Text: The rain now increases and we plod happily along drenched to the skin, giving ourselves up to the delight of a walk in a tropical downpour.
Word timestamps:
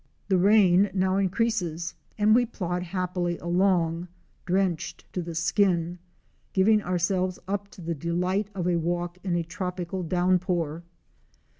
The 0.29 0.37
rain 0.39 0.89
now 0.95 1.17
increases 1.17 1.93
and 2.17 2.33
we 2.33 2.47
plod 2.47 2.81
happily 2.81 3.37
along 3.37 4.07
drenched 4.47 5.05
to 5.13 5.21
the 5.21 5.35
skin, 5.35 5.99
giving 6.53 6.81
ourselves 6.81 7.37
up 7.47 7.67
to 7.67 7.81
the 7.81 7.93
delight 7.93 8.47
of 8.55 8.67
a 8.67 8.77
walk 8.79 9.19
in 9.23 9.35
a 9.35 9.43
tropical 9.43 10.01
downpour. 10.01 10.81